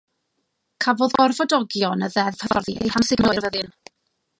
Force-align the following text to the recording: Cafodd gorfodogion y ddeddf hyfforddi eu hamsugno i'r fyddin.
Cafodd 0.85 1.13
gorfodogion 1.21 2.03
y 2.09 2.13
ddeddf 2.17 2.43
hyfforddi 2.47 2.79
eu 2.87 2.95
hamsugno 2.97 3.37
i'r 3.41 3.49
fyddin. 3.51 3.75